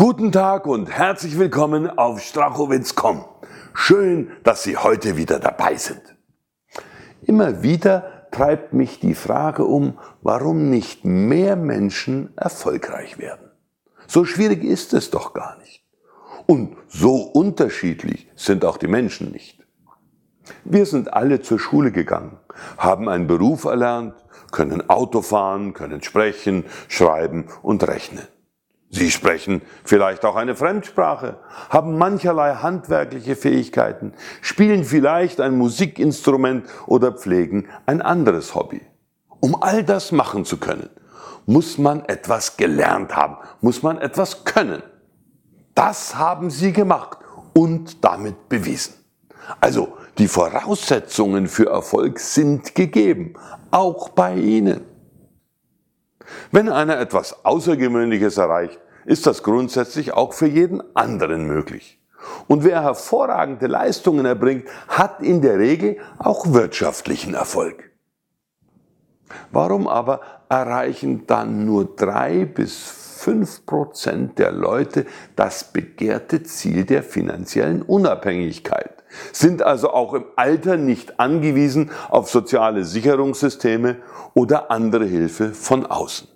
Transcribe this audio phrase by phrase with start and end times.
[0.00, 3.24] Guten Tag und herzlich willkommen auf Strachowitz.com.
[3.74, 6.00] Schön, dass Sie heute wieder dabei sind.
[7.22, 13.50] Immer wieder treibt mich die Frage um, warum nicht mehr Menschen erfolgreich werden.
[14.06, 15.84] So schwierig ist es doch gar nicht.
[16.46, 19.66] Und so unterschiedlich sind auch die Menschen nicht.
[20.62, 22.38] Wir sind alle zur Schule gegangen,
[22.76, 24.14] haben einen Beruf erlernt,
[24.52, 28.28] können Auto fahren, können sprechen, schreiben und rechnen.
[28.90, 31.36] Sie sprechen vielleicht auch eine Fremdsprache,
[31.68, 38.80] haben mancherlei handwerkliche Fähigkeiten, spielen vielleicht ein Musikinstrument oder pflegen ein anderes Hobby.
[39.40, 40.88] Um all das machen zu können,
[41.44, 44.82] muss man etwas gelernt haben, muss man etwas können.
[45.74, 47.18] Das haben sie gemacht
[47.54, 48.94] und damit bewiesen.
[49.60, 53.34] Also die Voraussetzungen für Erfolg sind gegeben,
[53.70, 54.80] auch bei Ihnen.
[56.50, 61.98] Wenn einer etwas Außergewöhnliches erreicht, ist das grundsätzlich auch für jeden anderen möglich.
[62.46, 67.90] Und wer hervorragende Leistungen erbringt, hat in der Regel auch wirtschaftlichen Erfolg.
[69.50, 72.76] Warum aber erreichen dann nur drei bis
[73.18, 78.98] fünf Prozent der Leute das begehrte Ziel der finanziellen Unabhängigkeit?
[79.32, 83.96] sind also auch im Alter nicht angewiesen auf soziale Sicherungssysteme
[84.34, 86.28] oder andere Hilfe von außen.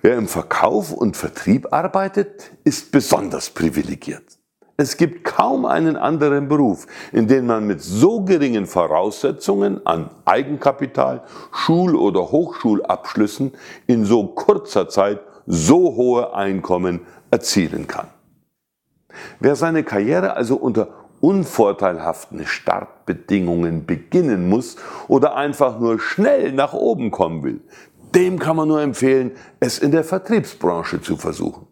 [0.00, 4.38] Wer im Verkauf und Vertrieb arbeitet, ist besonders privilegiert.
[4.76, 11.24] Es gibt kaum einen anderen Beruf, in dem man mit so geringen Voraussetzungen an Eigenkapital,
[11.50, 13.52] Schul- oder Hochschulabschlüssen
[13.88, 17.00] in so kurzer Zeit so hohe Einkommen
[17.32, 18.06] erzielen kann.
[19.40, 24.76] Wer seine Karriere also unter unvorteilhaften Startbedingungen beginnen muss
[25.08, 27.60] oder einfach nur schnell nach oben kommen will,
[28.14, 31.66] dem kann man nur empfehlen, es in der Vertriebsbranche zu versuchen.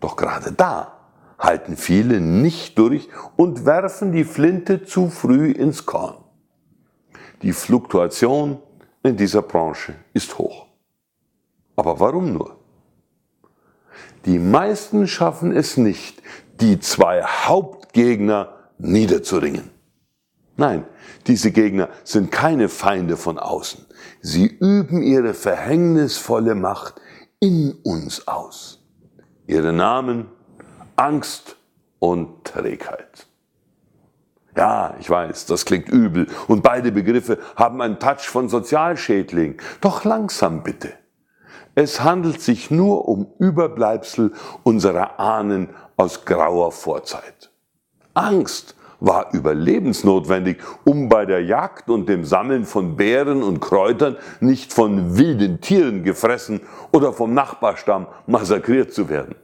[0.00, 0.92] Doch gerade da
[1.38, 6.16] halten viele nicht durch und werfen die Flinte zu früh ins Korn.
[7.42, 8.58] Die Fluktuation
[9.02, 10.66] in dieser Branche ist hoch.
[11.76, 12.56] Aber warum nur?
[14.24, 16.22] Die meisten schaffen es nicht,
[16.60, 19.70] die zwei Hauptgegner niederzuringen.
[20.56, 20.86] Nein,
[21.26, 23.84] diese Gegner sind keine Feinde von außen.
[24.22, 27.00] Sie üben ihre verhängnisvolle Macht
[27.40, 28.82] in uns aus.
[29.46, 30.28] Ihre Namen
[30.96, 31.56] Angst
[31.98, 33.26] und Trägheit.
[34.56, 39.60] Ja, ich weiß, das klingt übel und beide Begriffe haben einen Touch von Sozialschädling.
[39.82, 40.94] Doch langsam bitte.
[41.74, 45.68] Es handelt sich nur um Überbleibsel unserer Ahnen
[45.98, 47.50] aus grauer Vorzeit.
[48.14, 54.72] Angst war überlebensnotwendig, um bei der Jagd und dem Sammeln von Beeren und Kräutern nicht
[54.72, 56.60] von wilden Tieren gefressen
[56.92, 59.34] oder vom Nachbarstamm massakriert zu werden.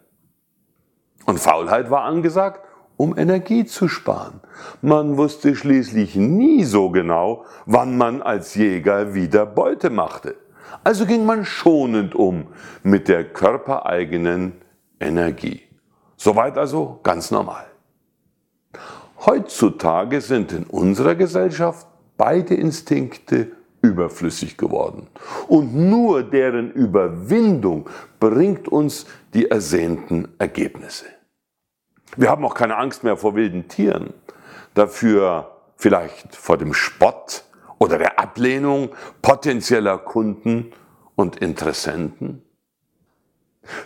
[1.27, 2.61] Und Faulheit war angesagt,
[2.97, 4.41] um Energie zu sparen.
[4.81, 10.37] Man wusste schließlich nie so genau, wann man als Jäger wieder Beute machte.
[10.85, 12.49] Also ging man schonend um
[12.83, 14.53] mit der körpereigenen
[15.01, 15.63] Energie.
[16.17, 17.72] Soweit also ganz normal.
[19.25, 25.09] Heutzutage sind in unserer Gesellschaft beide Instinkte überflüssig geworden.
[25.49, 27.89] Und nur deren Überwindung
[28.19, 31.07] bringt uns die ersehnten Ergebnisse.
[32.17, 34.13] Wir haben auch keine Angst mehr vor wilden Tieren.
[34.75, 37.45] Dafür vielleicht vor dem Spott
[37.79, 38.91] oder der Ablehnung
[39.23, 40.73] potenzieller Kunden
[41.15, 42.43] und Interessenten.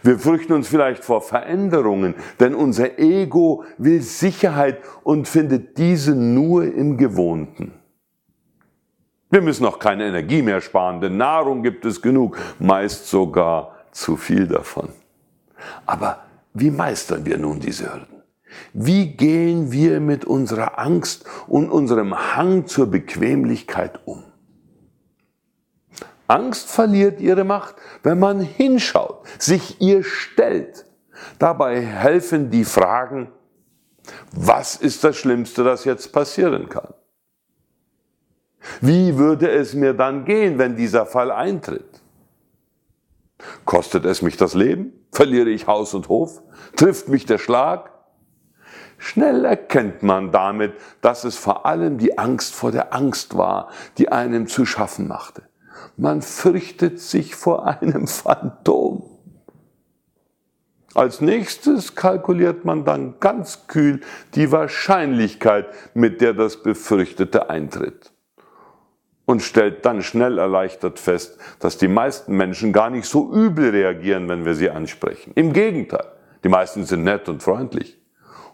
[0.03, 6.65] Wir fürchten uns vielleicht vor Veränderungen, denn unser Ego will Sicherheit und findet diese nur
[6.65, 7.73] im Gewohnten.
[9.29, 14.17] Wir müssen auch keine Energie mehr sparen, denn Nahrung gibt es genug, meist sogar zu
[14.17, 14.89] viel davon.
[15.85, 18.23] Aber wie meistern wir nun diese Hürden?
[18.73, 24.23] Wie gehen wir mit unserer Angst und unserem Hang zur Bequemlichkeit um?
[26.29, 30.85] Angst verliert ihre Macht, wenn man hinschaut, sich ihr stellt.
[31.39, 33.33] Dabei helfen die Fragen,
[34.33, 36.95] was ist das Schlimmste, das jetzt passieren kann?
[38.81, 42.01] Wie würde es mir dann gehen, wenn dieser Fall eintritt?
[43.65, 44.93] Kostet es mich das Leben?
[45.13, 46.43] Verliere ich Haus und Hof?
[46.75, 47.91] Trifft mich der Schlag?
[48.99, 54.11] Schnell erkennt man damit, dass es vor allem die Angst vor der Angst war, die
[54.11, 55.43] einem zu schaffen machte.
[55.97, 59.03] Man fürchtet sich vor einem Phantom.
[60.95, 64.01] Als nächstes kalkuliert man dann ganz kühl
[64.35, 68.13] die Wahrscheinlichkeit, mit der das Befürchtete eintritt.
[69.27, 74.29] und stellt dann schnell erleichtert fest, dass die meisten Menschen gar nicht so übel reagieren,
[74.29, 75.33] wenn wir sie ansprechen.
[75.35, 76.07] Im Gegenteil,
[76.45, 77.99] die meisten sind nett und freundlich.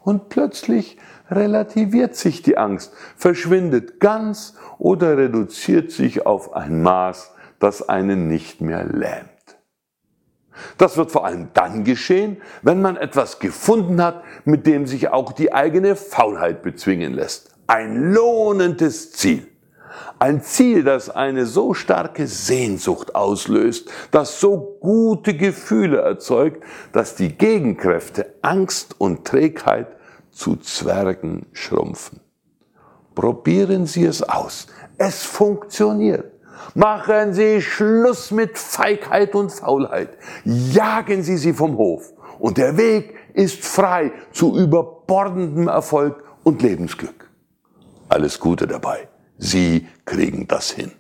[0.03, 0.99] Und plötzlich
[1.31, 8.61] relativiert sich die Angst, verschwindet ganz oder reduziert sich auf ein Maß, das einen nicht
[8.61, 9.29] mehr lähmt.
[10.77, 15.33] Das wird vor allem dann geschehen, wenn man etwas gefunden hat, mit dem sich auch
[15.33, 17.51] die eigene Faulheit bezwingen lässt.
[17.67, 19.52] Ein lohnendes Ziel.
[20.19, 26.63] Ein Ziel, das eine so starke Sehnsucht auslöst, das so gute Gefühle erzeugt,
[26.93, 29.89] dass die Gegenkräfte Angst und Trägheit
[30.31, 32.21] zu Zwergen schrumpfen.
[33.15, 34.67] Probieren Sie es aus.
[34.97, 36.33] Es funktioniert.
[36.75, 40.17] Machen Sie Schluss mit Feigheit und Faulheit.
[40.45, 42.13] Jagen Sie sie vom Hof.
[42.39, 47.29] Und der Weg ist frei zu überbordendem Erfolg und Lebensglück.
[48.09, 49.09] Alles Gute dabei.
[49.45, 50.93] Sie kriegen das hin.